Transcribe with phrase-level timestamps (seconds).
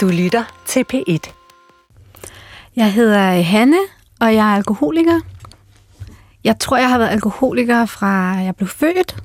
[0.00, 1.32] Du lytter til P1.
[2.76, 3.76] Jeg hedder øh, Hanne,
[4.20, 5.20] og jeg er alkoholiker.
[6.44, 9.16] Jeg tror, jeg har været alkoholiker fra jeg blev født,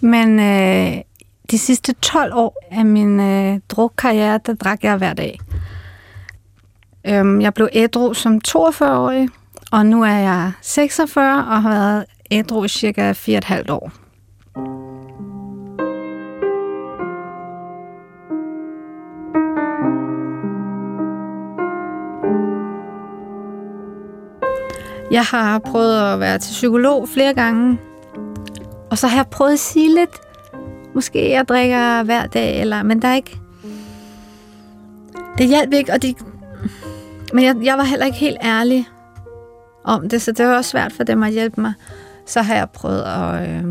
[0.00, 1.02] men øh,
[1.50, 5.40] de sidste 12 år af min øh, drukkarriere, der drak jeg hver dag.
[7.06, 9.28] Øhm, jeg blev ædru som 42-årig,
[9.72, 14.07] og nu er jeg 46 og har været ædru i cirka 4,5 år.
[25.10, 27.78] Jeg har prøvet at være til psykolog flere gange,
[28.90, 30.20] og så har jeg prøvet at sige lidt,
[30.94, 33.38] måske jeg drikker hver dag, eller, men der er ikke...
[35.38, 36.16] Det hjalp ikke, og det,
[37.32, 38.88] men jeg, jeg var heller ikke helt ærlig
[39.84, 41.72] om det, så det var også svært for dem at hjælpe mig.
[42.26, 43.64] Så har jeg prøvet at øh,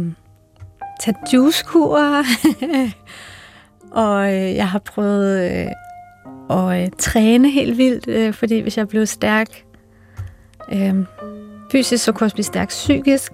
[1.00, 2.24] tage juicekurer,
[4.04, 5.72] og øh, jeg har prøvet øh,
[6.58, 9.67] at øh, træne helt vildt, øh, fordi hvis jeg blev stærk
[10.74, 10.96] øh,
[11.72, 13.32] fysisk, så kunne jeg også blive stærk psykisk.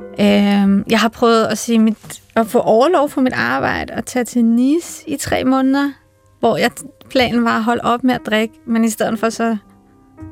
[0.00, 4.24] Øh, jeg har prøvet at, sige mit, at få overlov for mit arbejde og tage
[4.24, 5.92] til Nice i tre måneder,
[6.40, 6.70] hvor jeg,
[7.10, 9.56] planen var at holde op med at drikke, men i stedet for så,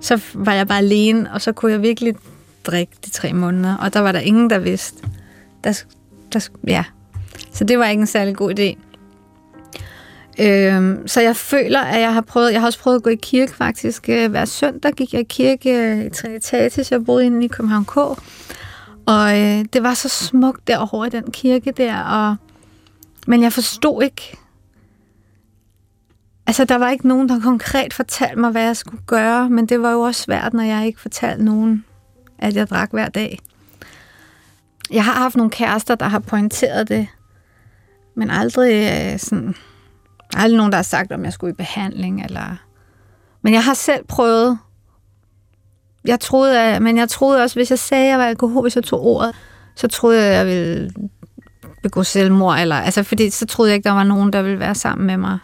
[0.01, 2.15] så var jeg bare alene, og så kunne jeg virkelig
[2.65, 5.09] drikke de tre måneder, og der var der ingen, der vidste.
[5.65, 5.83] Der,
[6.33, 6.85] der, ja.
[7.53, 8.79] Så det var ikke en særlig god idé.
[10.41, 13.19] Øhm, så jeg føler, at jeg har prøvet, jeg har også prøvet at gå i
[13.23, 14.09] kirke faktisk.
[14.09, 17.85] Øh, hver søndag gik jeg i kirke øh, i Trinitatis, jeg boede inde i København
[17.85, 17.97] K.
[19.07, 22.37] Og øh, det var så smukt derovre i den kirke der, og,
[23.27, 24.37] men jeg forstod ikke,
[26.47, 29.83] altså der var ikke nogen, der konkret fortalte mig, hvad jeg skulle gøre, men det
[29.83, 31.85] var jo også svært, når jeg ikke fortalte nogen,
[32.39, 33.39] at jeg drak hver dag.
[34.91, 37.07] Jeg har haft nogle kærester, der har pointeret det,
[38.15, 39.55] men aldrig øh, sådan,
[40.37, 42.57] aldrig nogen, der har sagt, om jeg skulle i behandling, eller...
[43.43, 44.59] Men jeg har selv prøvet
[46.05, 48.77] jeg troede, at, men jeg troede også, hvis jeg sagde, at jeg var alkohol, hvis
[48.77, 49.35] jeg tog ordet,
[49.77, 50.91] så troede jeg, at jeg ville
[51.83, 52.59] begå selvmord.
[52.59, 55.17] Eller, altså, fordi så troede jeg ikke, der var nogen, der ville være sammen med
[55.17, 55.39] mig.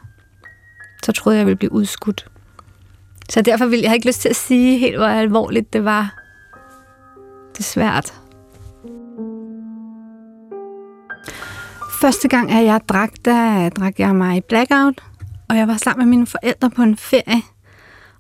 [1.04, 2.26] Så troede jeg, jeg ville blive udskudt.
[3.30, 6.14] Så derfor ville jeg ikke lyst til at sige helt, hvor alvorligt det var.
[7.52, 8.14] Det er svært.
[12.00, 15.00] Første gang, at jeg drak, der drak jeg mig i blackout.
[15.48, 17.42] Og jeg var sammen med mine forældre på en ferie.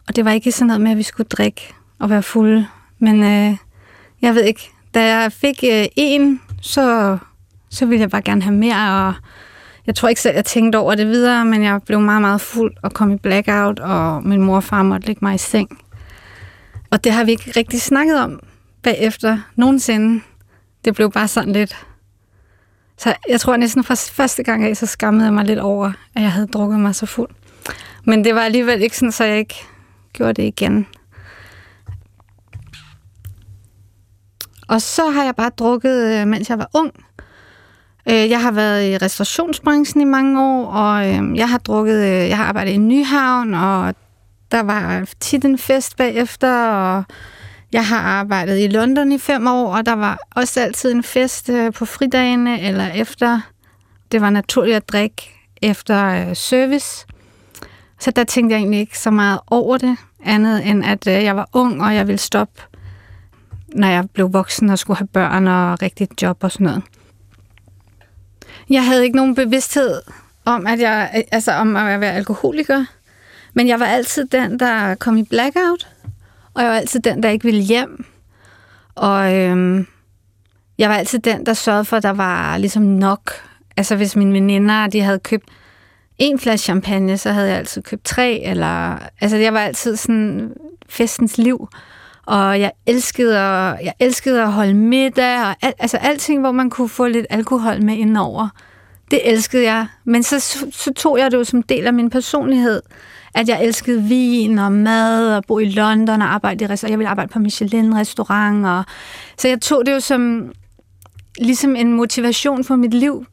[0.08, 2.66] Og det var ikke sådan noget med, at vi skulle drikke og være fulde.
[2.98, 3.56] Men øh,
[4.22, 7.18] jeg ved ikke, da jeg fik øh, en, så,
[7.70, 9.14] så ville jeg bare gerne have mere, og
[9.86, 12.72] jeg tror ikke selv, jeg tænkte over det videre, men jeg blev meget, meget fuld
[12.82, 15.78] og kom i blackout, og min mor og far måtte lægge mig i seng.
[16.90, 18.40] Og det har vi ikke rigtig snakket om
[18.82, 20.22] bagefter nogensinde.
[20.84, 21.86] Det blev bare sådan lidt...
[23.00, 26.22] Så jeg tror næsten fra første gang af, så skammede jeg mig lidt over, at
[26.22, 27.30] jeg havde drukket mig så fuld.
[28.04, 29.54] Men det var alligevel ikke sådan, så jeg ikke
[30.12, 30.86] gjorde det igen.
[34.68, 36.92] Og så har jeg bare drukket, øh, mens jeg var ung.
[38.10, 42.36] Øh, jeg har været i restaurationsbranchen i mange år, og øh, jeg har drukket, jeg
[42.36, 43.94] har arbejdet i Nyhavn, og
[44.52, 47.04] der var tit en fest bagefter, og
[47.72, 51.48] jeg har arbejdet i London i fem år, og der var også altid en fest
[51.48, 53.40] øh, på fridagene eller efter.
[54.12, 55.30] Det var naturligt at drikke
[55.62, 57.06] efter øh, service.
[58.00, 61.36] Så der tænkte jeg egentlig ikke så meget over det, andet end at øh, jeg
[61.36, 62.62] var ung, og jeg ville stoppe
[63.74, 66.82] når jeg blev voksen og skulle have børn og rigtigt job og sådan noget.
[68.70, 70.00] Jeg havde ikke nogen bevidsthed
[70.44, 72.84] om, at jeg, altså om at være alkoholiker,
[73.54, 75.88] men jeg var altid den, der kom i blackout,
[76.60, 78.04] og jeg var altid den, der ikke ville hjem.
[78.94, 79.86] Og øhm,
[80.78, 83.32] jeg var altid den, der sørgede for, at der var ligesom nok.
[83.76, 85.48] Altså hvis mine veninder, de havde købt
[86.18, 88.98] en flaske champagne, så havde jeg altid købt tre, eller...
[89.20, 90.54] Altså jeg var altid sådan
[90.88, 91.68] festens liv.
[92.26, 96.70] Og jeg elskede at, jeg elskede at holde middag, og al, altså alting, hvor man
[96.70, 98.48] kunne få lidt alkohol med indover.
[99.10, 99.86] Det elskede jeg.
[100.04, 100.40] Men så,
[100.72, 102.82] så tog jeg det jo som del af min personlighed,
[103.34, 106.90] at jeg elskede vin og mad, og bo i London og arbejde i restaurant.
[106.90, 108.66] Jeg ville arbejde på Michelin-restaurant.
[108.66, 108.84] Og,
[109.38, 110.52] så jeg tog det jo som
[111.38, 113.26] ligesom en motivation for mit liv,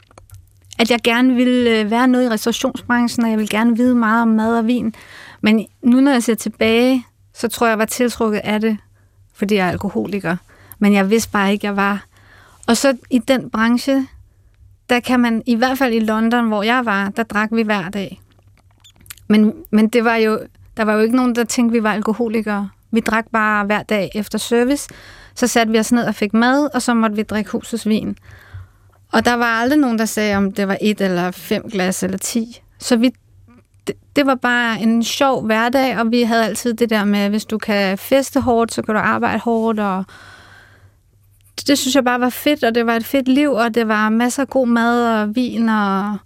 [0.80, 4.22] at jeg gerne ville øh, være noget i restaurationsbranchen, og jeg ville gerne vide meget
[4.22, 4.96] om mad og vin.
[5.42, 8.78] Men nu, når jeg ser tilbage, så tror jeg, jeg var tiltrukket af det
[9.38, 10.38] fordi jeg er alkoholiker.
[10.80, 12.06] Men jeg vidste bare ikke, jeg var.
[12.68, 14.08] Og så i den branche,
[14.90, 17.90] der kan man, i hvert fald i London, hvor jeg var, der drak vi hver
[17.90, 18.22] dag.
[19.28, 20.40] Men, men det var jo,
[20.78, 22.70] der var jo ikke nogen, der tænkte, vi var alkoholikere.
[22.92, 24.90] Vi drak bare hver dag efter service.
[25.36, 28.18] Så satte vi os ned og fik mad, og så måtte vi drikke husets vin.
[29.12, 32.18] Og der var aldrig nogen, der sagde, om det var et eller fem glas eller
[32.18, 32.62] ti.
[32.80, 33.12] Så vi,
[33.88, 37.46] det, det var bare en sjov hverdag, og vi havde altid det der med, hvis
[37.46, 40.06] du kan feste hårdt, så kan du arbejde hårdt, og
[41.64, 44.10] det synes jeg bare var fedt, og det var et fedt liv, og det var
[44.10, 46.18] masser af god mad og vin, og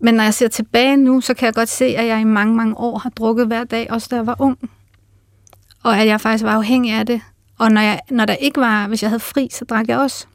[0.00, 2.56] men når jeg ser tilbage nu, så kan jeg godt se, at jeg i mange,
[2.56, 4.70] mange år har drukket hver dag, også da jeg var ung.
[5.82, 7.20] Og at jeg faktisk var afhængig af det.
[7.58, 10.26] Og når, jeg, når der ikke var, hvis jeg havde fri, så drak jeg også.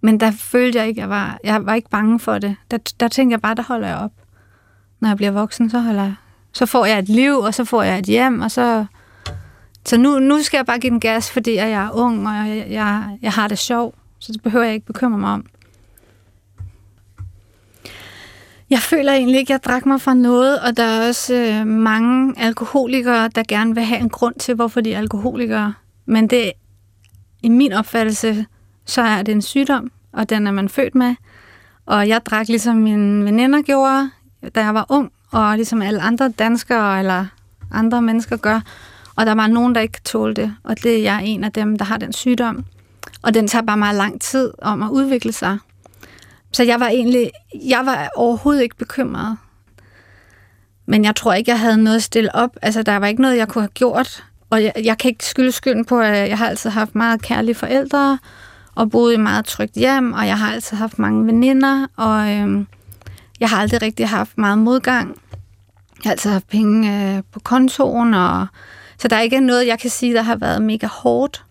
[0.00, 2.56] Men der følte jeg ikke, jeg var, jeg var ikke bange for det.
[2.70, 4.12] Der, der tænkte jeg bare, der holder jeg op.
[5.00, 6.14] Når jeg bliver voksen, så holder jeg.
[6.52, 8.86] Så får jeg et liv, og så får jeg et hjem, og så...
[9.86, 12.66] Så nu, nu skal jeg bare give den gas, fordi jeg er ung, og jeg,
[12.70, 13.94] jeg, jeg har det sjov.
[14.18, 15.46] Så det behøver jeg ikke bekymre mig om.
[18.70, 21.66] Jeg føler egentlig ikke, at jeg drak mig fra noget, og der er også øh,
[21.66, 25.74] mange alkoholikere, der gerne vil have en grund til, hvorfor de er alkoholikere.
[26.06, 26.52] Men det,
[27.42, 28.46] i min opfattelse,
[28.84, 31.14] så er det en sygdom, og den er man født med.
[31.86, 34.10] Og jeg drak ligesom mine veninder gjorde,
[34.54, 37.26] da jeg var ung, og ligesom alle andre danskere eller
[37.72, 38.60] andre mennesker gør.
[39.16, 41.78] Og der var nogen, der ikke tålte det, og det er jeg en af dem,
[41.78, 42.64] der har den sygdom.
[43.22, 45.58] Og den tager bare meget lang tid om at udvikle sig.
[46.52, 47.30] Så jeg var egentlig,
[47.64, 49.36] jeg var overhovedet ikke bekymret.
[50.86, 52.56] Men jeg tror ikke, jeg havde noget at stille op.
[52.62, 54.24] Altså, der var ikke noget, jeg kunne have gjort.
[54.50, 57.54] Og jeg, jeg kan ikke skylde skylden på, at jeg har altid haft meget kærlige
[57.54, 58.18] forældre,
[58.74, 62.66] og boet i meget trygt hjem, og jeg har altid haft mange veninder, og øhm,
[63.40, 65.08] jeg har aldrig rigtig haft meget modgang.
[65.96, 68.46] Jeg har altid haft penge øh, på kontoen, og
[68.98, 71.44] så der er ikke noget, jeg kan sige, der har været mega hårdt.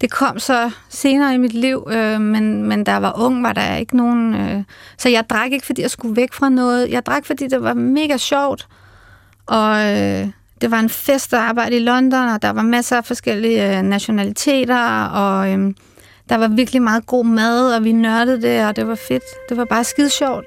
[0.00, 3.52] Det kom så senere i mit liv, øh, men, men da jeg var ung, var
[3.52, 4.34] der ikke nogen...
[4.34, 4.62] Øh,
[4.98, 6.90] så jeg drak ikke, fordi jeg skulle væk fra noget.
[6.90, 8.68] Jeg drak, fordi det var mega sjovt.
[9.46, 10.28] Og øh,
[10.60, 13.82] det var en fest at arbejde i London, og der var masser af forskellige øh,
[13.82, 15.74] nationaliteter, og øh,
[16.28, 19.24] der var virkelig meget god mad, og vi nørdede det, og det var fedt.
[19.48, 20.44] Det var bare skide sjovt.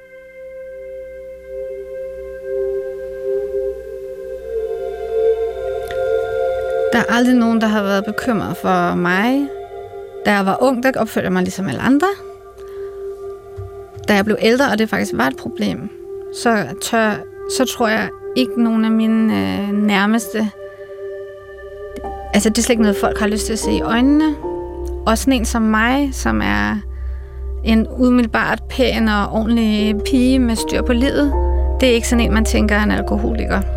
[6.96, 9.48] Der er aldrig nogen, der har været bekymret for mig.
[10.26, 12.08] Da jeg var ung, der opførte jeg mig ligesom alle andre.
[14.08, 15.90] Da jeg blev ældre, og det faktisk var et problem,
[16.34, 17.12] så, tør,
[17.58, 20.50] så tror jeg ikke nogen af mine øh, nærmeste...
[22.34, 24.36] Altså, det er slet ikke noget, folk har lyst til at se i øjnene.
[25.06, 26.78] Og sådan en som mig, som er
[27.64, 31.34] en umiddelbart pæn og ordentlig pige med styr på livet,
[31.82, 33.75] det er ikke sådan en, man tænker er en alkoholiker.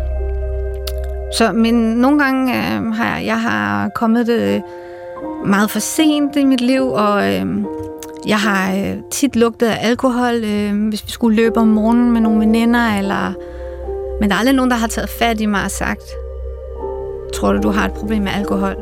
[1.31, 4.63] Så men nogle gange øh, har jeg, jeg har kommet det
[5.45, 7.45] meget for sent i mit liv, og øh,
[8.27, 12.21] jeg har øh, tit lugtet af alkohol, øh, hvis vi skulle løbe om morgenen med
[12.21, 13.33] nogle veninder, eller...
[14.19, 16.03] Men der er aldrig nogen, der har taget fat i mig og sagt,
[17.35, 18.75] tror du, du har et problem med alkohol?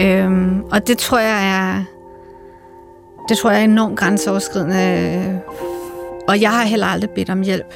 [0.00, 0.30] Øh,
[0.72, 1.84] og det tror jeg er...
[3.28, 4.76] Det tror jeg er enormt grænseoverskridende.
[4.76, 5.34] Øh,
[6.28, 7.74] og jeg har heller aldrig bedt om hjælp.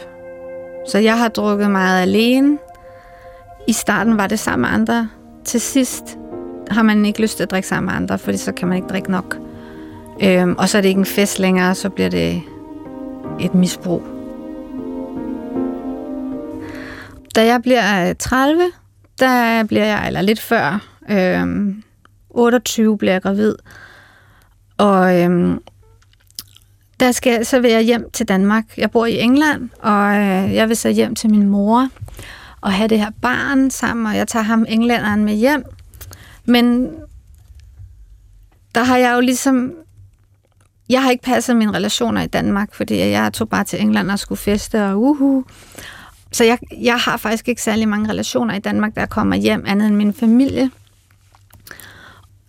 [0.88, 2.58] Så jeg har drukket meget alene,
[3.66, 5.08] i starten var det sammen med andre.
[5.44, 6.18] Til sidst
[6.70, 8.88] har man ikke lyst til at drikke sammen med andre, fordi så kan man ikke
[8.88, 9.36] drikke nok.
[10.22, 12.42] Øhm, og så er det ikke en fest længere, så bliver det
[13.40, 14.02] et misbrug.
[17.34, 18.62] Da jeg bliver øh, 30,
[19.18, 21.82] der bliver jeg, eller lidt før, øhm,
[22.30, 23.54] 28 bliver jeg gravid.
[24.78, 25.62] Og øhm,
[27.00, 28.64] der skal, så vil jeg hjem til Danmark.
[28.76, 31.88] Jeg bor i England, og øh, jeg vil så hjem til min mor
[32.64, 35.64] at have det her barn sammen, og jeg tager ham englænderen med hjem.
[36.44, 36.90] Men
[38.74, 39.72] der har jeg jo ligesom...
[40.88, 44.18] Jeg har ikke passet mine relationer i Danmark, fordi jeg tog bare til England og
[44.18, 45.44] skulle feste og uhu.
[46.32, 49.86] Så jeg, jeg har faktisk ikke særlig mange relationer i Danmark, der kommer hjem, andet
[49.86, 50.70] end min familie.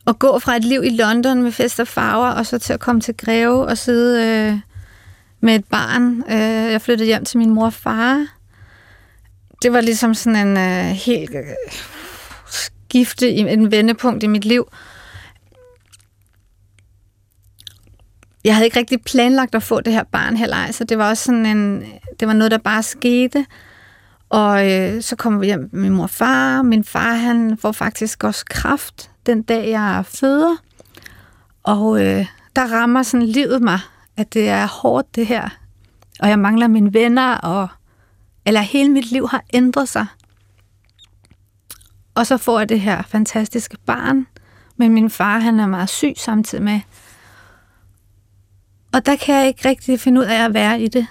[0.05, 2.79] Og gå fra et liv i London med fest og farver, og så til at
[2.79, 4.59] komme til Greve og sidde øh,
[5.39, 6.23] med et barn.
[6.29, 8.34] Øh, jeg flyttede hjem til min mor og far,
[9.65, 11.43] det var ligesom sådan en øh, helt øh,
[12.45, 14.67] skifte, en vendepunkt i mit liv.
[18.43, 21.23] Jeg havde ikke rigtig planlagt at få det her barn heller, så det var også
[21.23, 21.85] sådan en,
[22.19, 23.45] det var noget, der bare skete.
[24.29, 26.61] Og øh, så kommer vi hjem med min mor og far.
[26.61, 30.55] Min far, han får faktisk også kraft den dag, jeg føder.
[31.63, 33.79] Og øh, der rammer sådan livet mig,
[34.17, 35.49] at det er hårdt det her.
[36.19, 37.67] Og jeg mangler mine venner, og
[38.45, 40.05] eller hele mit liv har ændret sig.
[42.15, 44.27] Og så får jeg det her fantastiske barn,
[44.77, 46.79] men min far han er meget syg samtidig med.
[48.93, 51.07] Og der kan jeg ikke rigtig finde ud af at være i det.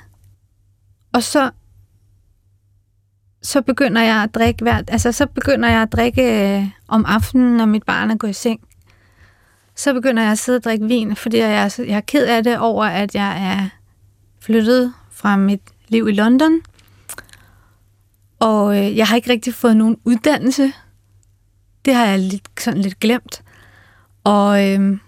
[1.12, 1.50] Og så
[3.43, 7.57] så begynder jeg at drikke hver, altså så begynder jeg at drikke øh, om aftenen,
[7.57, 8.61] når mit barn er gået i seng.
[9.76, 12.45] Så begynder jeg at sidde og drikke vin, fordi jeg er, jeg er ked af
[12.45, 13.69] det over, at jeg er
[14.41, 16.61] flyttet fra mit liv i London.
[18.45, 20.73] Og øh, jeg har ikke rigtig fået nogen uddannelse.
[21.85, 23.43] Det har jeg lidt, sådan lidt glemt.
[24.25, 24.99] Og øh,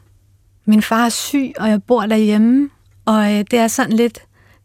[0.65, 2.71] min far er syg, og jeg bor derhjemme.
[3.05, 4.19] Og øh, det er sådan lidt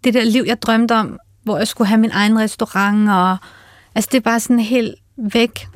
[0.03, 3.09] det der liv, jeg drømte om, hvor jeg skulle have min egen restaurant.
[3.09, 3.37] Og,
[3.95, 5.67] altså, det er bare sådan helt væk.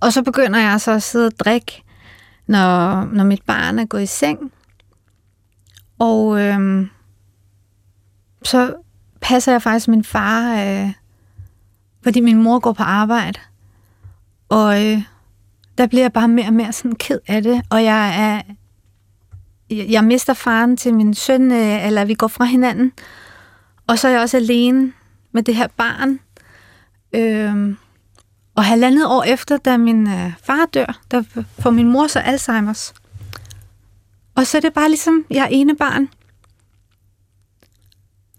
[0.00, 1.82] Og så begynder jeg så at sidde og drikke,
[2.46, 4.52] når, når mit barn er gået i seng.
[5.98, 6.86] Og øh,
[8.42, 8.74] så
[9.20, 10.92] passer jeg faktisk min far, øh,
[12.02, 13.40] fordi min mor går på arbejde.
[14.48, 15.02] Og øh,
[15.78, 18.42] der bliver jeg bare mere og mere sådan ked af det, og jeg er
[19.70, 22.92] jeg mister faren til min søn, øh, eller vi går fra hinanden,
[23.86, 24.92] og så er jeg også alene
[25.32, 26.20] med det her barn.
[27.12, 27.76] Øh,
[28.54, 31.22] og halvandet år efter, da min øh, far dør, der
[31.58, 32.92] får min mor så Alzheimer's.
[34.34, 36.08] Og så er det bare ligesom, jeg er ene barn.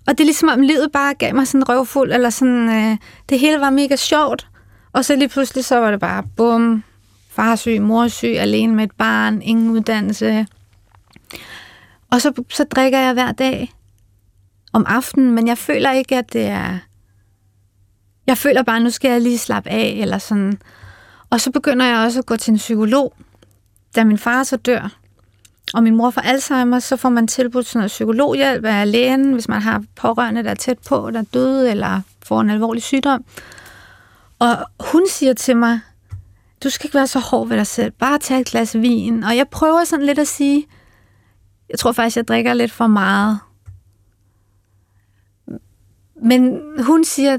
[0.10, 2.98] Og det er ligesom, om livet bare gav mig sådan en røvfuld, eller sådan, øh,
[3.30, 4.48] det hele var mega sjovt.
[4.94, 6.84] Og så lige pludselig, så var det bare, bum,
[7.30, 10.48] far syg, mor syg, alene med et barn, ingen uddannelse.
[12.12, 13.74] Og så, så drikker jeg hver dag
[14.74, 16.78] om aftenen, men jeg føler ikke, at det er...
[18.28, 20.60] Jeg føler bare, at nu skal jeg lige slappe af, eller sådan.
[21.30, 23.14] Og så begynder jeg også at gå til en psykolog,
[23.96, 24.98] da min far så dør
[25.74, 29.48] og min mor får Alzheimer, så får man tilbudt sådan noget psykologhjælp af lægen, hvis
[29.48, 33.24] man har pårørende, der er tæt på, der er døde eller får en alvorlig sygdom.
[34.40, 35.80] Og hun siger til mig,
[36.64, 39.24] du skal ikke være så hård ved dig selv, bare tag et glas vin.
[39.24, 40.66] Og jeg prøver sådan lidt at sige,
[41.70, 43.40] jeg tror faktisk, jeg drikker lidt for meget.
[46.24, 47.38] Men hun siger,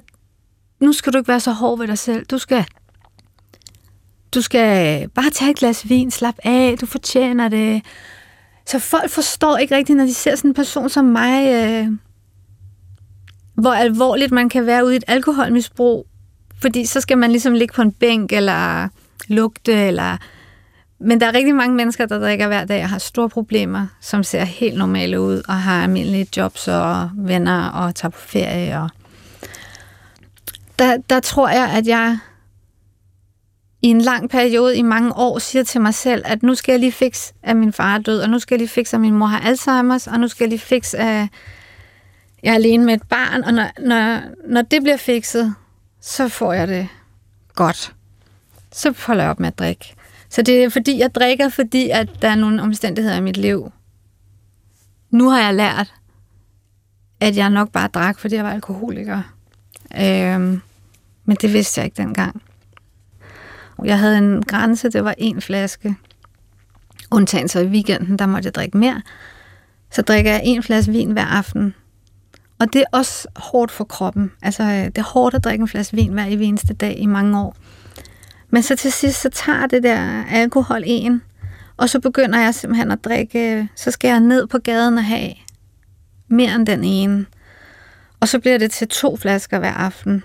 [0.80, 2.26] nu skal du ikke være så hård ved dig selv.
[2.26, 2.66] Du skal,
[4.34, 7.82] du skal bare tage et glas vin, slap af, du fortjener det.
[8.70, 11.86] Så folk forstår ikke rigtigt, når de ser sådan en person som mig, øh,
[13.54, 16.06] hvor alvorligt man kan være ude i et alkoholmisbrug.
[16.60, 18.88] Fordi så skal man ligesom ligge på en bænk, eller
[19.28, 20.16] lugte, eller...
[21.00, 24.22] Men der er rigtig mange mennesker, der drikker hver dag og har store problemer, som
[24.22, 28.80] ser helt normale ud, og har almindelige jobs og venner, og tager på ferie.
[28.80, 28.90] Og
[30.78, 32.18] der, der tror jeg, at jeg
[33.82, 36.80] i en lang periode, i mange år, siger til mig selv, at nu skal jeg
[36.80, 39.14] lige fikse, at min far er død, og nu skal jeg lige fikse, at min
[39.14, 41.28] mor har Alzheimer's, og nu skal jeg lige fikse, at
[42.42, 45.54] jeg er alene med et barn, og når, når, når det bliver fikset,
[46.00, 46.88] så får jeg det
[47.54, 47.94] godt.
[48.72, 49.94] Så holder jeg op med at drikke.
[50.28, 53.72] Så det er fordi, jeg drikker, fordi at der er nogle omstændigheder i mit liv.
[55.10, 55.94] Nu har jeg lært,
[57.20, 59.22] at jeg nok bare drak, fordi jeg var alkoholiker.
[60.00, 60.62] Øhm,
[61.24, 62.42] men det vidste jeg ikke dengang.
[63.84, 65.96] Jeg havde en grænse, det var en flaske.
[67.10, 69.02] Undtagen så i weekenden, der måtte jeg drikke mere.
[69.90, 71.74] Så drikker jeg en flaske vin hver aften.
[72.58, 74.32] Og det er også hårdt for kroppen.
[74.42, 77.40] Altså, øh, det er hårdt at drikke en flaske vin hver eneste dag i mange
[77.40, 77.56] år.
[78.50, 81.22] Men så til sidst, så tager det der alkohol en,
[81.76, 85.04] og så begynder jeg simpelthen at drikke, øh, så skal jeg ned på gaden og
[85.04, 85.32] have
[86.28, 87.26] mere end den ene.
[88.20, 90.24] Og så bliver det til to flasker hver aften.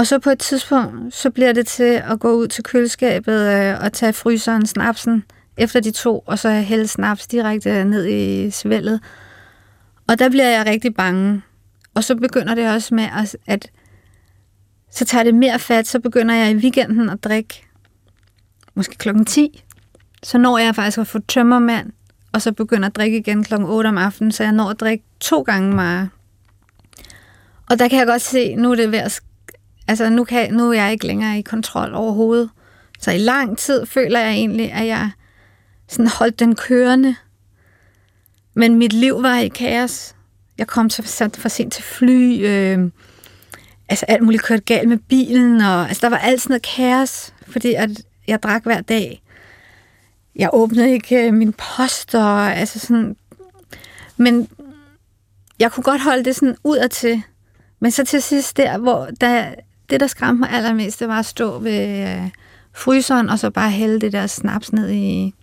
[0.00, 3.84] Og så på et tidspunkt, så bliver det til at gå ud til køleskabet øh,
[3.84, 5.24] og tage fryseren snapsen
[5.56, 9.00] efter de to, og så hælde snaps direkte ned i svældet.
[10.08, 11.42] Og der bliver jeg rigtig bange.
[11.94, 13.70] Og så begynder det også med, at, at
[14.90, 17.62] så tager det mere fat, så begynder jeg i weekenden at drikke
[18.74, 19.64] måske klokken 10.
[20.22, 21.92] Så når jeg faktisk at få tømmermand,
[22.32, 25.04] og så begynder at drikke igen klokken 8 om aftenen, så jeg når at drikke
[25.20, 26.08] to gange meget.
[27.70, 29.22] Og der kan jeg godt se, nu er det ved at
[29.90, 32.50] Altså, nu, kan, nu er jeg ikke længere i kontrol overhovedet.
[33.00, 35.10] Så i lang tid føler jeg egentlig, at jeg
[35.88, 37.16] sådan holdt den kørende.
[38.54, 40.14] Men mit liv var i kaos.
[40.58, 42.46] Jeg kom så for sent til fly.
[42.46, 42.90] Øh,
[43.88, 45.60] altså alt muligt kørte galt med bilen.
[45.60, 47.90] Og, altså der var alt sådan noget kaos, fordi at
[48.26, 49.22] jeg drak hver dag.
[50.36, 52.14] Jeg åbnede ikke øh, min post.
[52.14, 53.16] Og, altså sådan,
[54.16, 54.48] men
[55.58, 57.22] jeg kunne godt holde det sådan ud til.
[57.80, 59.54] Men så til sidst der, hvor der,
[59.90, 62.30] det, der skræmte mig allermest, det var at stå ved øh,
[62.72, 65.34] fryseren, og så bare hælde det der snaps ned i...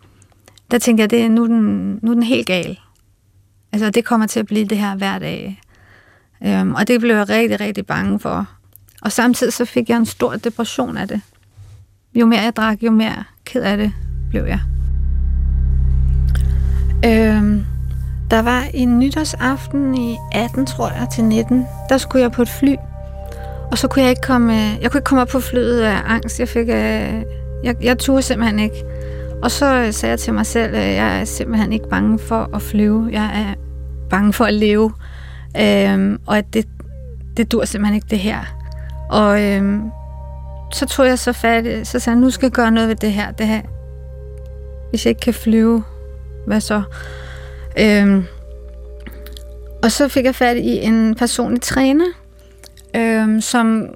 [0.71, 2.79] Der tænkte jeg, det er, nu, er den, nu er den helt gal.
[3.71, 5.61] Altså, det kommer til at blive det her hver dag.
[6.45, 8.49] Øhm, og det blev jeg rigtig, rigtig bange for.
[9.01, 11.21] Og samtidig så fik jeg en stor depression af det.
[12.15, 13.93] Jo mere jeg drak, jo mere ked af det
[14.29, 14.59] blev jeg.
[17.05, 17.65] Øhm,
[18.31, 21.65] der var en nytårsaften i 18, tror jeg, til 19.
[21.89, 22.75] Der skulle jeg på et fly
[23.71, 26.01] og så kunne jeg ikke komme, øh, jeg kunne ikke komme op på flyet af
[26.05, 26.39] angst.
[26.39, 27.23] Jeg fik, øh,
[27.63, 28.83] jeg, jeg turde simpelthen ikke.
[29.43, 32.49] Og så øh, sagde jeg til mig selv, at jeg er simpelthen ikke bange for
[32.55, 33.09] at flyve.
[33.11, 33.53] Jeg er
[34.09, 34.91] bange for at leve.
[35.59, 36.67] Øhm, og at det,
[37.37, 38.39] det dur simpelthen ikke det her.
[39.09, 39.81] Og øhm,
[40.73, 43.11] så tog jeg så fat så sagde jeg, nu skal jeg gøre noget ved det
[43.11, 43.31] her.
[43.31, 43.61] Det her.
[44.89, 45.83] Hvis jeg ikke kan flyve,
[46.47, 46.81] hvad så?
[47.79, 48.23] Øhm,
[49.83, 52.05] og så fik jeg fat i en personlig træner,
[52.97, 53.89] øhm, som,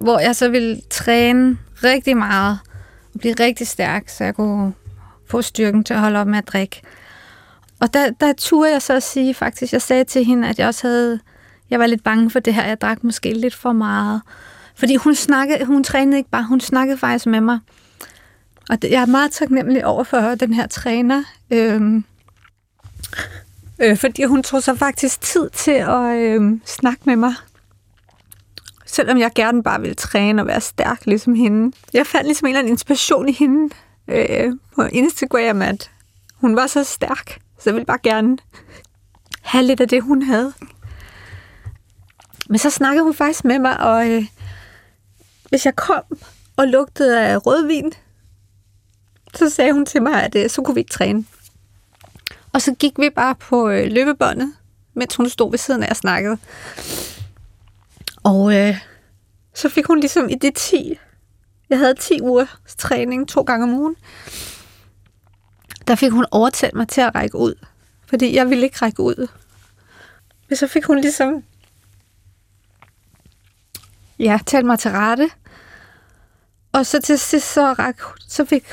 [0.00, 2.58] hvor jeg så ville træne rigtig meget
[3.14, 4.72] og blive rigtig stærk, så jeg kunne
[5.30, 6.82] få styrken til at holde op med at drikke.
[7.80, 10.66] Og der, der turde jeg så at sige faktisk, jeg sagde til hende, at jeg
[10.68, 11.20] også havde,
[11.70, 14.20] jeg var lidt bange for det her, jeg drak måske lidt for meget.
[14.74, 17.58] Fordi hun snakkede, hun trænede ikke bare, hun snakkede faktisk med mig.
[18.70, 22.04] Og det, jeg er meget taknemmelig over for den her træner, øhm,
[23.78, 27.34] øh, fordi hun tog sig faktisk tid til at øh, snakke med mig.
[28.94, 31.76] Selvom jeg gerne bare ville træne og være stærk ligesom hende.
[31.92, 33.74] Jeg fandt ligesom en eller anden inspiration i hende
[34.08, 35.90] øh, på Instagram, at
[36.34, 37.38] hun var så stærk.
[37.58, 38.38] Så jeg ville bare gerne
[39.42, 40.52] have lidt af det, hun havde.
[42.48, 44.26] Men så snakkede hun faktisk med mig, og øh,
[45.48, 46.02] hvis jeg kom
[46.56, 47.92] og lugtede af rødvin,
[49.34, 51.24] så sagde hun til mig, at øh, så kunne vi ikke træne.
[52.52, 54.52] Og så gik vi bare på øh, løbebåndet,
[54.94, 56.38] mens hun stod ved siden af og snakkede.
[58.24, 58.76] Og øh,
[59.54, 60.98] så fik hun ligesom i det 10,
[61.70, 62.46] jeg havde 10 uger
[62.78, 63.96] træning to gange om ugen,
[65.86, 67.54] der fik hun overtalt mig til at række ud.
[68.06, 69.28] Fordi jeg ville ikke række ud.
[70.48, 71.44] Men så fik hun ligesom
[74.18, 75.30] ja, talt mig til rette.
[76.72, 78.64] Og så til sidst så, ræk, så fik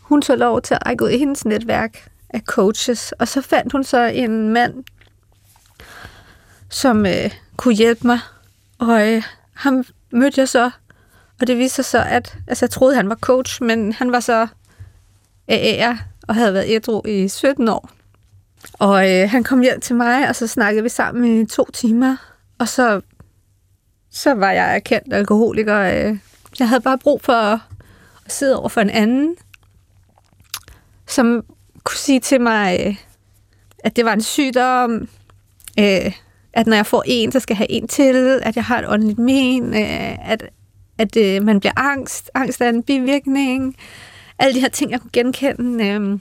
[0.00, 3.12] hun så lov til at række ud i hendes netværk af coaches.
[3.12, 4.84] Og så fandt hun så en mand,
[6.70, 8.20] som øh, kunne hjælpe mig.
[8.78, 10.70] Og øh, ham mødte jeg så,
[11.40, 14.20] og det viste sig så, at altså, jeg troede, han var coach, men han var
[14.20, 14.46] så
[15.50, 15.96] AA'er
[16.28, 17.90] og havde været ædru i 17 år.
[18.72, 22.16] Og øh, han kom hjem til mig, og så snakkede vi sammen i to timer.
[22.58, 23.00] Og så,
[24.10, 25.78] så var jeg erkendt alkoholiker.
[25.78, 26.18] Øh.
[26.58, 27.58] Jeg havde bare brug for at,
[28.24, 29.36] at sidde over for en anden,
[31.06, 31.44] som
[31.84, 32.96] kunne sige til mig, øh,
[33.78, 35.08] at det var en sygdom,
[35.78, 36.12] øh,
[36.52, 38.88] at når jeg får en, så skal jeg have en til, at jeg har et
[38.88, 40.48] åndeligt men, øh, at,
[40.98, 42.30] at øh, man bliver angst.
[42.34, 43.76] Angst er en bivirkning.
[44.38, 45.86] Alle de her ting, jeg kunne genkende.
[45.86, 46.18] Øh.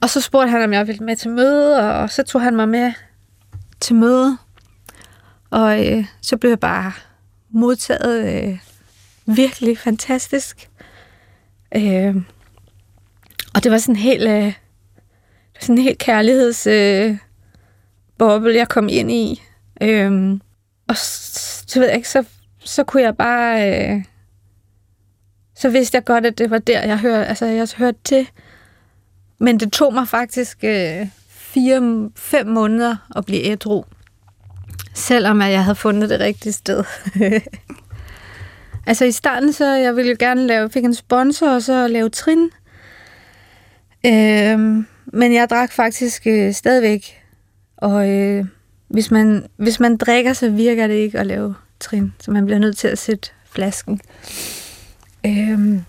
[0.00, 2.68] Og så spurgte han, om jeg ville med til møde, og så tog han mig
[2.68, 2.92] med
[3.80, 4.38] til møde.
[5.50, 6.92] Og øh, så blev jeg bare
[7.50, 8.58] modtaget øh,
[9.26, 10.70] virkelig fantastisk.
[11.76, 12.16] Øh,
[13.54, 14.52] og det var sådan helt, øh,
[15.60, 17.16] sådan en helt kærligheds øh,
[18.18, 19.42] boble, jeg kom ind i.
[19.82, 20.40] Øhm,
[20.88, 22.24] og så ved jeg ikke, så,
[22.58, 23.72] så kunne jeg bare...
[23.72, 24.04] Øh,
[25.56, 28.28] så vidste jeg godt, at det var der, jeg hørte, altså, jeg hørte til.
[29.38, 33.84] Men det tog mig faktisk øh, fire, fem måneder at blive ædru.
[34.94, 36.84] Selvom at jeg havde fundet det rigtige sted.
[38.86, 42.08] altså i starten, så jeg ville jo gerne lave, fik en sponsor, og så lave
[42.08, 42.50] trin.
[44.06, 47.23] Øh, men jeg drak faktisk øh, stadigvæk.
[47.84, 48.44] Og øh,
[48.88, 52.12] hvis, man, hvis man drikker, så virker det ikke at lave trin.
[52.20, 54.00] Så man bliver nødt til at sætte flasken.
[55.26, 55.82] Øh,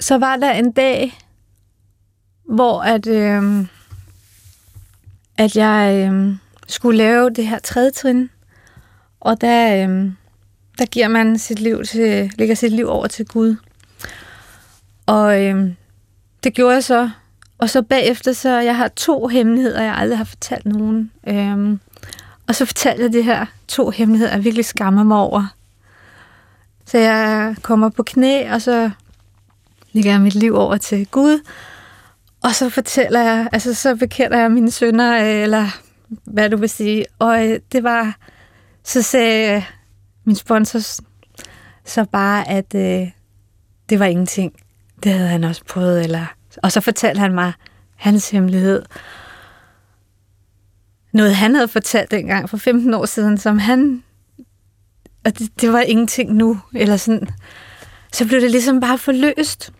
[0.00, 1.18] så var der en dag,
[2.44, 3.66] hvor at, øh,
[5.38, 6.34] at jeg øh,
[6.68, 8.30] skulle lave det her tredje trin,
[9.20, 10.10] og der, øh,
[10.78, 13.56] der giver man sit liv til, lægger sit liv over til Gud.
[15.06, 15.68] Og øh,
[16.44, 17.10] det gjorde jeg så.
[17.62, 21.10] Og så bagefter, så jeg har to hemmeligheder, jeg aldrig har fortalt nogen.
[21.26, 21.80] Øhm,
[22.48, 25.54] og så fortalte jeg det her to hemmeligheder, jeg virkelig skammer mig over.
[26.86, 28.90] Så jeg kommer på knæ, og så
[29.92, 31.40] lægger jeg mit liv over til Gud.
[32.42, 35.68] Og så fortæller jeg, altså så bekender jeg mine sønner, øh, eller
[36.24, 37.04] hvad du vil sige.
[37.18, 38.16] Og øh, det var,
[38.84, 39.70] så sagde øh,
[40.24, 40.78] min sponsor
[41.84, 43.08] så bare, at øh,
[43.88, 44.52] det var ingenting.
[45.02, 46.04] Det havde han også prøvet.
[46.04, 46.26] Eller,
[46.62, 47.52] og så fortalte han mig
[47.96, 48.82] hans hemmelighed.
[51.12, 54.02] Noget han havde fortalt dengang for 15 år siden, som han...
[55.24, 56.60] Og det, det var ingenting nu.
[56.74, 57.28] Eller sådan.
[58.12, 59.72] Så blev det ligesom bare forløst.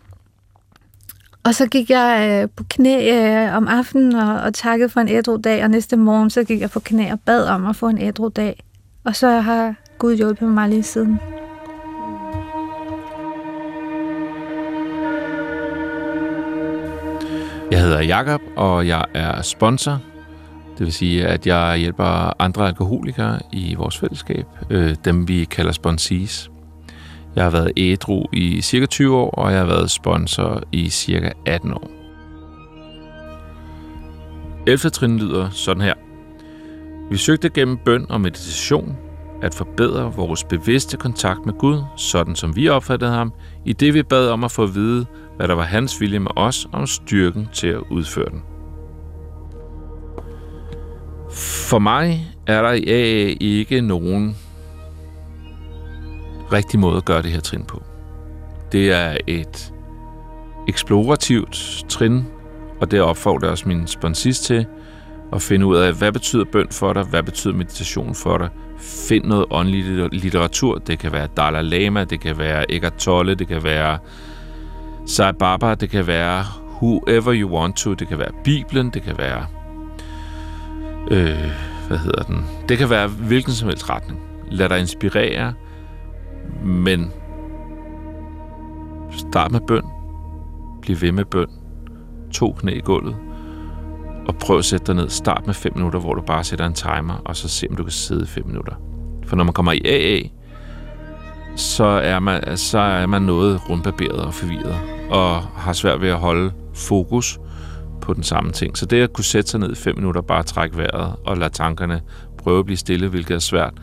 [1.43, 5.09] Og så gik jeg øh, på knæ øh, om aftenen og, og takkede for en
[5.09, 7.87] ædru dag, og næste morgen så gik jeg på knæ og bad om at få
[7.87, 8.63] en ædru dag.
[9.03, 11.19] Og så har Gud hjulpet mig lige siden.
[17.73, 20.01] Jeg hedder Jakob og jeg er sponsor.
[20.77, 25.71] Det vil sige, at jeg hjælper andre alkoholikere i vores fællesskab, øh, dem vi kalder
[25.71, 26.51] sponsees.
[27.35, 31.29] Jeg har været ædru i cirka 20 år, og jeg har været sponsor i cirka
[31.45, 31.91] 18 år.
[34.67, 34.89] 11.
[34.89, 35.93] trin lyder sådan her.
[37.11, 38.97] Vi søgte gennem bøn og meditation
[39.41, 43.33] at forbedre vores bevidste kontakt med Gud, sådan som vi opfattede ham,
[43.65, 45.05] i det vi bad om at få at vide,
[45.37, 48.43] hvad der var hans vilje med os, og styrken til at udføre den.
[51.69, 54.37] For mig er der i AA ikke nogen
[56.51, 57.83] rigtig måde at gøre det her trin på.
[58.71, 59.73] Det er et
[60.67, 62.25] eksplorativt trin,
[62.81, 64.65] og det opfordrer også min sponsist til
[65.33, 68.49] at finde ud af, hvad betyder bøn for dig, hvad betyder meditation for dig.
[68.77, 70.77] Find noget åndelig litteratur.
[70.77, 73.97] Det kan være Dalai Lama, det kan være Eckhart Tolle, det kan være
[75.05, 76.45] Sai Baba, det kan være
[76.81, 79.45] whoever you want to, det kan være Bibelen, det kan være
[81.11, 81.51] øh,
[81.87, 82.45] hvad hedder den?
[82.69, 84.19] Det kan være hvilken som helst retning.
[84.51, 85.53] Lad dig inspirere,
[86.63, 87.11] men
[89.11, 89.83] start med bøn.
[90.81, 91.47] Bliv ved med bøn.
[92.31, 93.15] To knæ i gulvet.
[94.27, 95.09] Og prøv at sætte dig ned.
[95.09, 97.83] Start med 5 minutter, hvor du bare sætter en timer, og så se, om du
[97.83, 98.73] kan sidde i 5 minutter.
[99.25, 100.27] For når man kommer i AA,
[101.55, 104.75] så er man, så er man noget rundbarberet og forvirret,
[105.09, 107.39] og har svært ved at holde fokus
[108.01, 108.77] på den samme ting.
[108.77, 111.53] Så det at kunne sætte sig ned i 5 minutter, bare trække vejret og lade
[111.53, 112.01] tankerne
[112.43, 113.73] prøve at blive stille, hvilket er svært,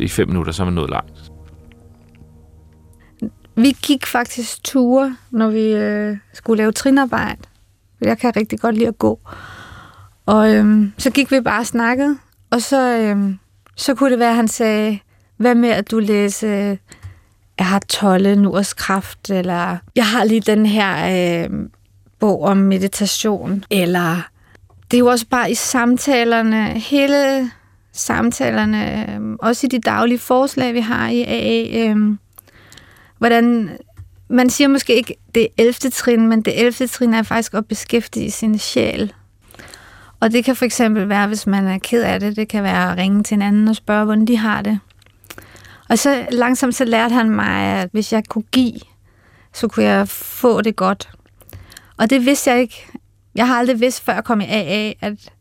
[0.00, 1.32] i 5 minutter, så er man nået langt.
[3.56, 7.42] Vi gik faktisk ture, når vi øh, skulle lave trinarbejde.
[8.00, 9.20] Jeg kan rigtig godt lide at gå.
[10.26, 12.18] Og øhm, så gik vi bare og snakkede,
[12.50, 13.38] og så, øhm,
[13.76, 14.98] så kunne det være, at han sagde,
[15.38, 16.76] hvad med at du læser øh,
[17.58, 20.94] jeg har tolle Nurs kraft, eller jeg har lige den her
[21.44, 21.50] øh,
[22.18, 24.28] bog om meditation, eller
[24.90, 27.50] det er jo også bare i samtalerne, hele
[27.92, 32.16] samtalerne, øh, også i de daglige forslag, vi har i AA, øh,
[33.18, 33.70] hvordan
[34.28, 35.72] man siger måske ikke det 11.
[35.72, 36.86] trin, men det 11.
[36.88, 39.12] trin er faktisk at beskæftige sin sjæl.
[40.20, 42.90] Og det kan for eksempel være, hvis man er ked af det, det kan være
[42.90, 44.78] at ringe til en anden og spørge, hvordan de har det.
[45.88, 48.80] Og så langsomt så lærte han mig, at hvis jeg kunne give,
[49.52, 51.10] så kunne jeg få det godt.
[51.96, 52.86] Og det vidste jeg ikke.
[53.34, 55.32] Jeg har aldrig vidst, før jeg kom i AA, at,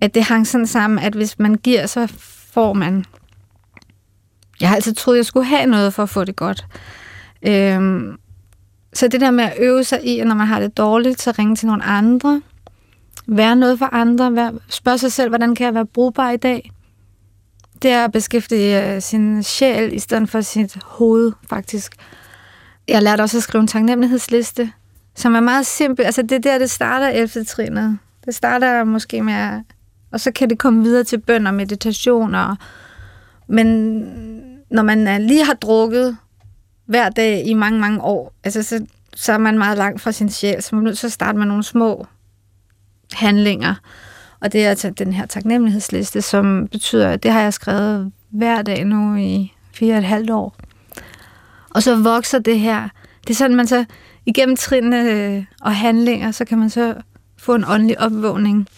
[0.00, 2.06] at det hang sådan sammen, at hvis man giver, så
[2.52, 3.04] får man.
[4.60, 6.66] Jeg har altid troet, jeg skulle have noget for at få det godt.
[7.42, 8.16] Øhm,
[8.92, 11.34] så det der med at øve sig i, at når man har det dårligt, så
[11.38, 12.42] ringe til nogle andre.
[13.26, 14.52] Være noget for andre.
[14.68, 16.70] Spørg sig selv, hvordan kan jeg være brugbar i dag?
[17.82, 21.94] Det er at beskæftige øh, sin sjæl i stedet for sit hoved, faktisk.
[22.88, 24.72] Jeg lærte også at skrive en taknemmelighedsliste,
[25.14, 26.04] som er meget simpel.
[26.04, 27.44] Altså det er der, det starter 11.
[27.44, 27.98] trinet.
[28.26, 29.60] Det starter måske med,
[30.12, 32.34] og så kan det komme videre til bøn og meditation.
[32.34, 32.56] Og,
[33.46, 33.76] men
[34.70, 36.16] når man øh, lige har drukket
[36.86, 40.30] hver dag i mange, mange år, altså så, så er man meget langt fra sin
[40.30, 42.06] sjæl, så man er nødt til at starte med nogle små
[43.12, 43.74] handlinger.
[44.46, 48.62] Og det er altså den her taknemmelighedsliste, som betyder, at det har jeg skrevet hver
[48.62, 50.56] dag nu i fire og et halvt år.
[51.70, 52.88] Og så vokser det her.
[53.26, 53.84] Det er sådan, man så
[54.26, 56.94] igennem trinene øh, og handlinger, så kan man så
[57.36, 58.68] få en åndelig opvågning.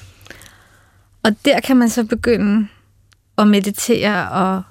[1.22, 2.68] Og der kan man så begynde
[3.38, 4.62] at meditere og,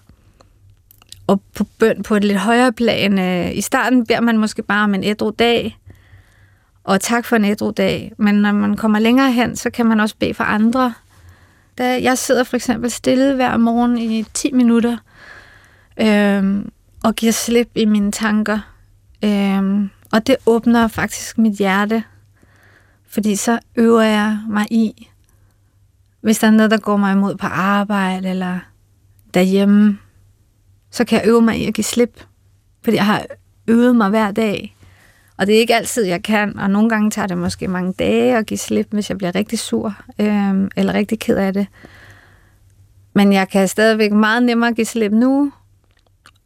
[1.27, 3.19] og på bøn på et lidt højere plan.
[3.19, 5.77] Øh, I starten beder man måske bare om en ædru dag,
[6.88, 8.12] og tak for en ædru dag.
[8.17, 10.93] Men når man kommer længere hen, så kan man også bede for andre.
[11.78, 14.97] Da jeg sidder for eksempel stille hver morgen i 10 minutter,
[16.02, 16.65] øh,
[17.04, 18.60] og giver slip i mine tanker.
[19.23, 22.04] Øh, og det åbner faktisk mit hjerte,
[23.10, 25.10] fordi så øver jeg mig i,
[26.21, 28.60] hvis der er noget, der går mig imod på arbejde eller
[29.34, 29.97] derhjemme,
[30.91, 32.23] så kan jeg øve mig i at give slip,
[32.84, 33.26] fordi jeg har
[33.67, 34.76] øvet mig hver dag.
[35.38, 38.38] Og det er ikke altid, jeg kan, og nogle gange tager det måske mange dage
[38.38, 41.67] at give slip, hvis jeg bliver rigtig sur øh, eller rigtig ked af det.
[43.13, 45.52] Men jeg kan stadigvæk meget nemmere give slip nu.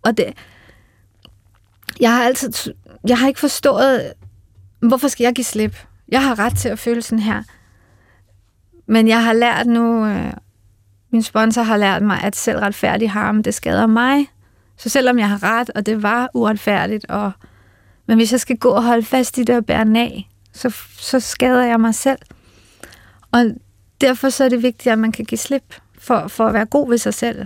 [0.02, 0.34] Og det,
[2.00, 2.74] jeg har altid,
[3.08, 4.14] jeg har ikke forstået,
[4.80, 5.76] hvorfor skal jeg give slip?
[6.10, 7.44] Jeg har ret til at føle sådan her.
[8.86, 10.34] Men jeg har lært nu, øh,
[11.12, 14.28] min sponsor har lært mig, at selv retfærdig harm, det skader mig.
[14.78, 17.32] Så selvom jeg har ret, og det var uretfærdigt, og,
[18.12, 21.20] men hvis jeg skal gå og holde fast i det og bære af, så, så
[21.20, 22.18] skader jeg mig selv.
[23.32, 23.46] Og
[24.02, 26.90] derfor så er det vigtigt, at man kan give slip for, for at være god
[26.90, 27.46] ved sig selv.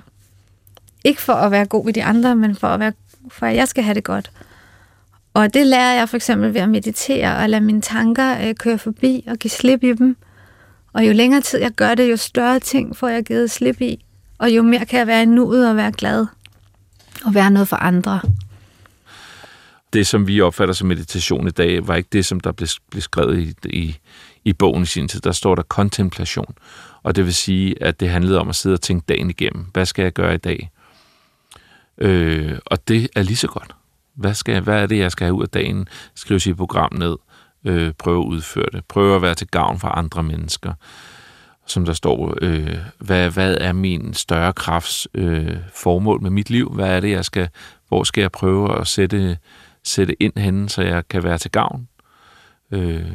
[1.03, 2.93] Ikke for at være god ved de andre, men for at, være,
[3.31, 4.31] for at jeg skal have det godt.
[5.33, 8.77] Og det lærer jeg for eksempel ved at meditere og lade mine tanker øh, køre
[8.77, 10.17] forbi og give slip i dem.
[10.93, 14.05] Og jo længere tid jeg gør det, jo større ting får jeg givet slip i.
[14.37, 16.25] Og jo mere kan jeg være i nuet og være glad.
[17.25, 18.21] Og være noget for andre.
[19.95, 23.01] Det, som vi opfatter som meditation i dag, var ikke det, som der blev, blev
[23.01, 23.97] skrevet i, i,
[24.45, 26.55] i bogen i sin tid, der står der kontemplation.
[27.03, 29.65] Og det vil sige, at det handlede om at sidde og tænke dagen igennem.
[29.73, 30.71] Hvad skal jeg gøre i dag?
[31.97, 33.75] Øh, og det er lige så godt.
[34.15, 35.87] Hvad, skal hvad er det, jeg skal have ud af dagen?
[36.15, 37.17] Skrive sit program ned.
[37.65, 38.85] Øh, prøve at udføre det.
[38.85, 40.73] Prøve at være til gavn for andre mennesker.
[41.65, 46.71] Som der står, øh, hvad, hvad er min større krafts øh, formål med mit liv?
[46.73, 47.49] Hvad er det, jeg skal,
[47.87, 49.37] hvor skal jeg prøve at sætte,
[49.85, 51.87] sætte ind henne, så jeg kan være til gavn?
[52.71, 53.11] Øh,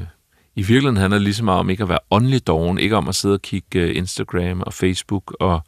[0.54, 3.08] I virkeligheden handler det lige så meget om ikke at være åndelig doven, ikke om
[3.08, 5.60] at sidde og kigge øh, Instagram og Facebook og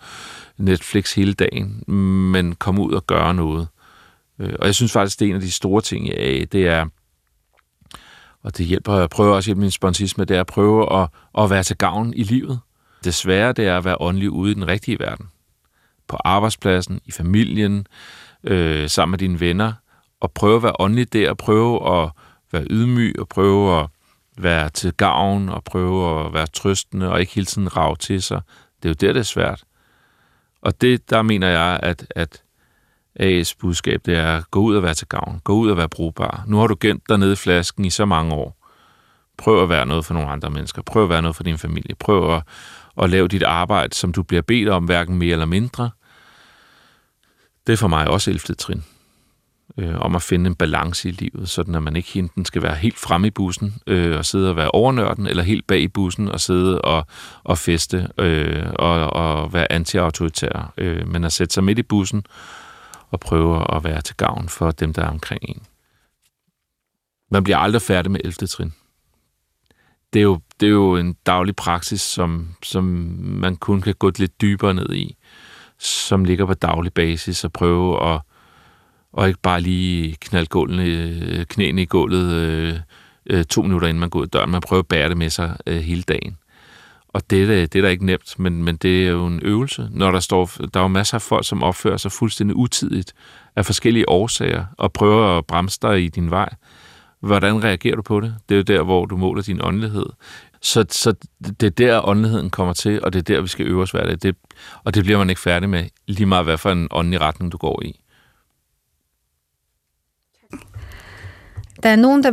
[0.57, 1.85] Netflix hele dagen,
[2.33, 3.69] men komme ud og gøre noget.
[4.39, 6.67] Øh, og jeg synes faktisk, det er en af de store ting i AA, det
[6.67, 6.87] er,
[8.43, 11.09] og det hjælper, jeg prøver også at hjælpe min sponsisme, det er at prøve at,
[11.39, 12.61] at være til gavn i livet.
[13.05, 15.29] Det svære, det er at være åndelig ude i den rigtige verden.
[16.09, 17.87] På arbejdspladsen, i familien,
[18.45, 19.73] øh, sammen med dine venner,
[20.23, 22.11] og prøve at være åndelig der, og prøve at
[22.53, 23.87] være ydmyg, og prøve at
[24.39, 28.41] være til gavn, og prøve at være trøstende, og ikke hele tiden rave til sig.
[28.83, 29.65] Det er jo der, det er svært.
[30.63, 32.43] Og det, der mener jeg, at, at
[33.21, 35.41] A's budskab, det er at gå ud og være til gavn.
[35.45, 36.45] Gå ud og være brugbar.
[36.47, 38.57] Nu har du gemt dig nede i flasken i så mange år.
[39.37, 40.83] Prøv at være noget for nogle andre mennesker.
[40.83, 41.95] Prøv at være noget for din familie.
[41.95, 42.43] Prøv at,
[43.03, 45.91] at lave dit arbejde, som du bliver bedt om, hverken mere eller mindre.
[47.67, 48.55] Det er for mig også 11.
[48.55, 48.85] trin.
[49.79, 52.75] Øh, om at finde en balance i livet, sådan at man ikke enten skal være
[52.75, 56.29] helt fremme i bussen øh, og sidde og være overnørden, eller helt bag i bussen
[56.29, 57.07] og sidde og,
[57.45, 62.25] og feste øh, og, og være anti-autoritær, øh, men at sætte sig midt i bussen
[63.11, 65.63] og prøve at være til gavn for dem, der er omkring en.
[67.31, 68.33] Man bliver aldrig færdig med 11.
[68.33, 68.73] trin.
[70.13, 72.85] Det er jo, det er jo en daglig praksis, som, som
[73.19, 75.17] man kun kan gå lidt dybere ned i,
[75.79, 78.21] som ligger på daglig basis og prøve at
[79.13, 82.75] og ikke bare lige knalde gulvene, øh, knæene i gulvet øh,
[83.27, 84.51] øh, to minutter inden man går ud af døren.
[84.51, 86.37] Man prøver at bære det med sig øh, hele dagen.
[87.09, 89.89] Og det, det, det er da ikke nemt, men, men det er jo en øvelse.
[89.91, 93.13] Når der står, der er jo masser af folk, som opfører sig fuldstændig utidigt
[93.57, 96.49] af forskellige årsager, og prøver at bremse dig i din vej.
[97.21, 98.35] Hvordan reagerer du på det?
[98.49, 100.07] Det er jo der, hvor du måler din åndelighed.
[100.63, 101.15] Så, så
[101.61, 104.05] det er der, åndeligheden kommer til, og det er der, vi skal øve os hver
[104.05, 104.17] dag.
[104.23, 104.37] Det,
[104.85, 107.57] og det bliver man ikke færdig med, lige meget hvad for en åndelig retning, du
[107.57, 108.02] går i.
[111.83, 112.33] Der er nogen, der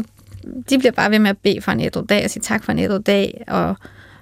[0.69, 2.71] de bliver bare ved med at bede for en ædru dag og sige tak for
[2.71, 3.75] en ædru dag, og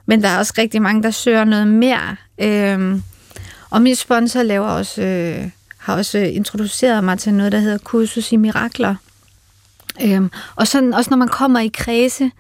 [0.05, 2.15] men der er også rigtig mange, der søger noget mere.
[2.37, 3.03] Øhm,
[3.69, 8.31] og min sponsor laver også, øh, har også introduceret mig til noget, der hedder kursus
[8.31, 8.95] i mirakler.
[10.03, 12.31] Øhm, og sådan, også når man kommer i kredse,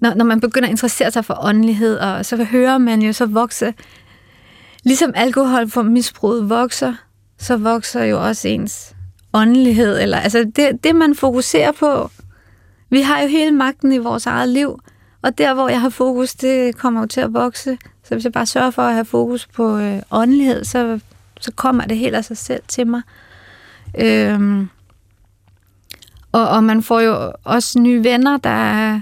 [0.00, 3.26] når, når man begynder at interessere sig for åndelighed, og så hører man jo så
[3.26, 3.74] vokse,
[4.84, 6.94] ligesom alkohol for misbruget vokser,
[7.38, 8.94] så vokser jo også ens
[9.32, 12.10] åndelighed, eller altså det, det man fokuserer på.
[12.90, 14.80] Vi har jo hele magten i vores eget liv,
[15.22, 17.78] og der, hvor jeg har fokus, det kommer jo til at vokse.
[18.04, 21.00] Så hvis jeg bare sørger for at have fokus på øh, åndelighed, så,
[21.40, 23.02] så kommer det helt af sig selv til mig.
[23.98, 24.68] Øhm,
[26.32, 29.00] og, og man får jo også nye venner, der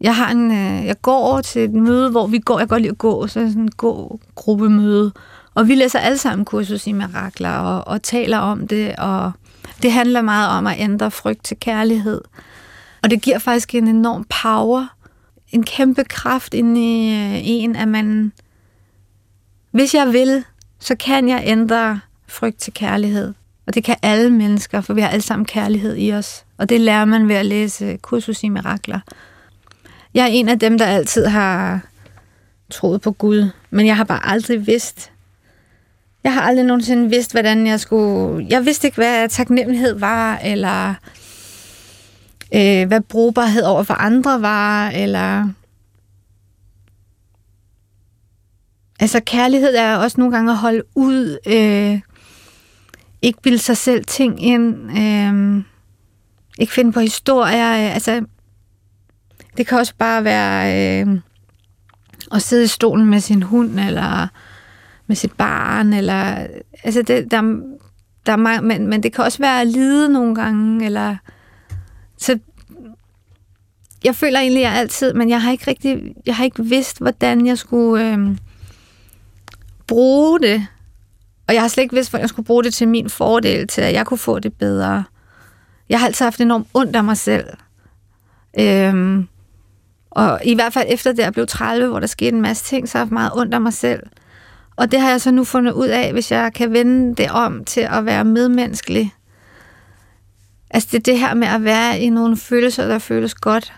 [0.00, 2.78] Jeg har en, øh, jeg går over til et møde, hvor vi går, jeg går
[2.78, 5.12] lige at gå, så er sådan en god gruppemøde,
[5.56, 9.32] og vi læser alle sammen kursus i mirakler og, og taler om det, og
[9.82, 12.20] det handler meget om at ændre frygt til kærlighed.
[13.02, 14.86] Og det giver faktisk en enorm power,
[15.52, 18.32] en kæmpe kraft ind i øh, en, at man,
[19.70, 20.44] hvis jeg vil,
[20.78, 23.34] så kan jeg ændre frygt til kærlighed.
[23.66, 26.44] Og det kan alle mennesker, for vi har alle sammen kærlighed i os.
[26.58, 29.00] Og det lærer man ved at læse kursus i mirakler.
[30.14, 31.80] Jeg er en af dem, der altid har
[32.70, 35.10] troet på Gud, men jeg har bare aldrig vidst.
[36.26, 38.46] Jeg har aldrig nogensinde vidst, hvordan jeg skulle...
[38.50, 40.94] Jeg vidste ikke, hvad taknemmelighed var, eller
[42.54, 45.48] øh, hvad brugbarhed over for andre var, eller...
[49.00, 52.00] Altså, kærlighed er også nogle gange at holde ud, øh,
[53.22, 55.64] ikke bilde sig selv ting ind, øh,
[56.58, 58.24] ikke finde på historier, øh, altså...
[59.56, 61.20] Det kan også bare være øh,
[62.32, 64.28] at sidde i stolen med sin hund, eller
[65.06, 66.46] med sit barn, eller...
[66.84, 67.40] Altså, det, der,
[68.26, 71.16] der er mange, men, men det kan også være at lide nogle gange, eller
[72.18, 72.38] så
[74.04, 76.98] jeg føler egentlig, at jeg altid, men jeg har ikke rigtig, jeg har ikke vidst,
[76.98, 78.36] hvordan jeg skulle øh,
[79.86, 80.66] bruge det.
[81.48, 83.80] Og jeg har slet ikke vidst, hvordan jeg skulle bruge det til min fordel, til
[83.80, 85.04] at jeg kunne få det bedre.
[85.88, 87.46] Jeg har altid haft enormt ondt af mig selv.
[88.60, 89.28] Øhm,
[90.10, 92.88] og i hvert fald efter det, jeg blev 30, hvor der skete en masse ting,
[92.88, 94.02] så har jeg haft meget ondt af mig selv.
[94.76, 97.64] Og det har jeg så nu fundet ud af, hvis jeg kan vende det om
[97.64, 99.14] til at være medmenneskelig
[100.70, 103.72] Altså det er det her med at være i nogle følelser, der føles godt.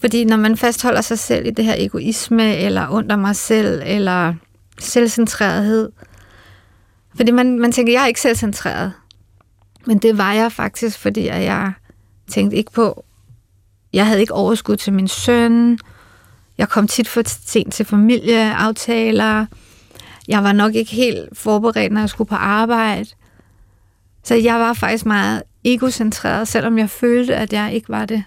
[0.00, 4.34] Fordi når man fastholder sig selv i det her egoisme, eller under mig selv, eller
[4.78, 5.92] selvcentrerethed,
[7.14, 8.92] fordi man, man tænker, jeg er ikke selvcentreret.
[9.86, 11.72] Men det var jeg faktisk, fordi jeg
[12.28, 13.04] tænkte ikke på,
[13.92, 15.78] jeg havde ikke overskud til min søn,
[16.58, 19.46] jeg kom tit for sent til familieaftaler,
[20.28, 23.06] jeg var nok ikke helt forberedt, når jeg skulle på arbejde.
[24.24, 28.24] Så jeg var faktisk meget egocentreret, selvom jeg følte, at jeg ikke var det.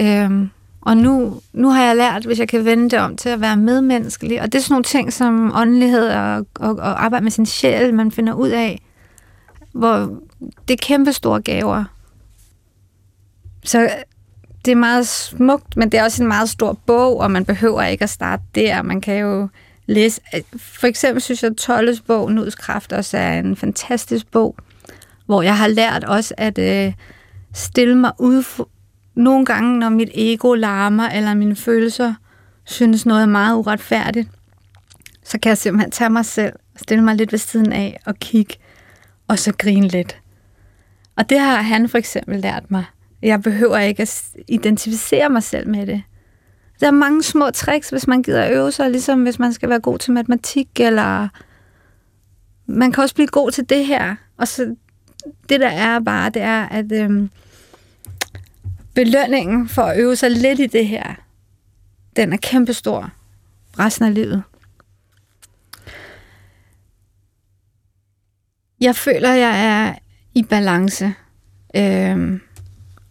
[0.00, 3.40] Øhm, og nu, nu har jeg lært, hvis jeg kan vende det om til at
[3.40, 4.42] være medmenneskelig.
[4.42, 7.94] Og det er sådan nogle ting som åndelighed og, og, og arbejde med sin sjæl,
[7.94, 8.82] man finder ud af,
[9.72, 10.20] hvor
[10.68, 11.84] det er kæmpe store gaver.
[13.64, 13.90] Så
[14.64, 17.82] det er meget smukt, men det er også en meget stor bog, og man behøver
[17.82, 18.82] ikke at starte der.
[18.82, 19.48] Man kan jo
[19.86, 20.20] læse...
[20.56, 24.56] For eksempel synes jeg, at Tolles bog, Nuds Kraft, også er en fantastisk bog,
[25.26, 26.92] hvor jeg har lært også at øh,
[27.54, 28.68] stille mig ud for,
[29.14, 32.14] nogle gange, når mit ego larmer, eller mine følelser
[32.64, 34.28] synes noget er meget uretfærdigt,
[35.24, 38.54] så kan jeg simpelthen tage mig selv, stille mig lidt ved siden af og kigge,
[39.28, 40.16] og så grine lidt.
[41.16, 42.84] Og det har han for eksempel lært mig.
[43.22, 46.02] Jeg behøver ikke at identificere mig selv med det.
[46.80, 49.80] Der er mange små tricks, hvis man gider øve sig, ligesom hvis man skal være
[49.80, 51.28] god til matematik, eller
[52.66, 54.16] man kan også blive god til det her.
[54.36, 54.76] Og så
[55.48, 57.30] det der er bare, det er, at øhm,
[58.94, 61.14] belønningen for at øve sig lidt i det her,
[62.16, 63.10] den er kæmpestor
[63.78, 64.42] resten af livet.
[68.80, 69.94] Jeg føler, jeg er
[70.34, 71.14] i balance.
[71.76, 72.40] Øhm,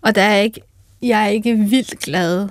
[0.01, 0.61] og der er ikke,
[1.01, 2.49] jeg er ikke vildt glad,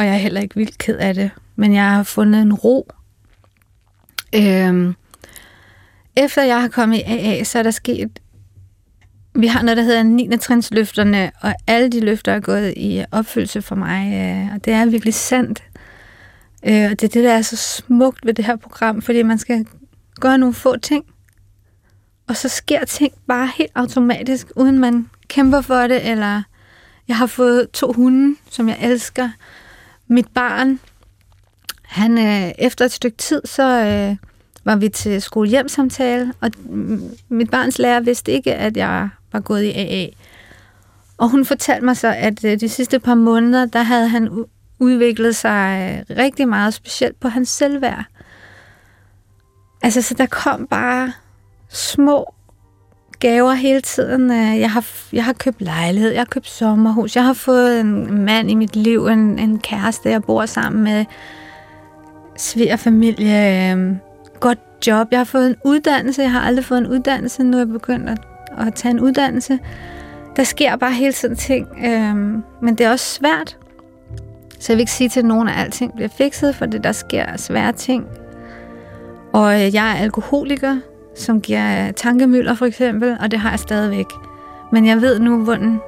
[0.00, 1.30] og jeg er heller ikke vildt ked af det.
[1.56, 2.90] Men jeg har fundet en ro.
[4.34, 4.94] Øhm,
[6.16, 8.20] efter jeg har kommet i AA, så er der sket
[9.34, 10.36] vi har noget, der hedder 9.
[10.36, 14.86] trinsløfterne, og alle de løfter er gået i opfyldelse for mig, øh, og det er
[14.86, 15.62] virkelig sandt.
[16.66, 19.38] Øh, og det er det, der er så smukt ved det her program, fordi man
[19.38, 19.66] skal
[20.20, 21.04] gøre nogle få ting,
[22.28, 26.42] og så sker ting bare helt automatisk, uden man kæmper for det, eller
[27.08, 29.30] jeg har fået to hunde, som jeg elsker.
[30.10, 30.80] Mit barn,
[31.82, 34.16] han øh, efter et stykke tid, så øh,
[34.64, 36.50] var vi til skolehjemsamtale, og
[37.28, 40.06] mit barns lærer vidste ikke, at jeg var gået i AA.
[41.18, 44.44] Og hun fortalte mig så, at øh, de sidste par måneder, der havde han
[44.78, 48.04] udviklet sig øh, rigtig meget, specielt på hans selvværd.
[49.82, 51.12] Altså, så der kom bare
[51.68, 52.34] små
[53.20, 54.30] gaver hele tiden.
[54.30, 58.24] Øh, jeg har, jeg har købt lejlighed, jeg har købt sommerhus, jeg har fået en
[58.24, 61.04] mand i mit liv, en, en kæreste, jeg bor sammen med,
[62.36, 63.96] svigerfamilie, øh,
[64.40, 65.08] godt job.
[65.10, 68.10] Jeg har fået en uddannelse, jeg har aldrig fået en uddannelse, nu er jeg begyndt
[68.10, 68.18] at
[68.58, 69.58] at tage en uddannelse.
[70.36, 73.56] Der sker bare hele tiden ting, øhm, men det er også svært.
[74.58, 77.36] Så jeg vil ikke sige til nogen, at alting bliver fikset, for det der sker
[77.36, 78.06] svære ting.
[79.32, 80.76] Og øh, jeg er alkoholiker,
[81.20, 84.06] som giver øh, tankemøller for eksempel, og det har jeg stadigvæk.
[84.72, 85.80] Men jeg ved nu, hvordan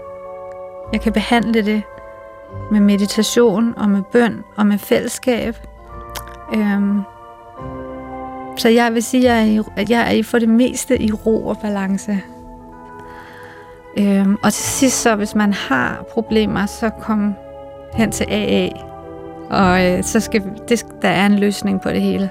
[0.92, 1.83] jeg kan behandle det
[2.71, 5.57] med meditation og med bøn og med fællesskab.
[6.55, 7.01] Øhm,
[8.57, 9.31] så jeg vil sige,
[9.77, 12.21] at jeg er for det meste i ro og balance.
[13.99, 17.35] Øhm, og til sidst så, hvis man har problemer, så kom
[17.95, 18.68] hen til AA,
[19.51, 22.31] og øh, så skal det, der er en løsning på det hele.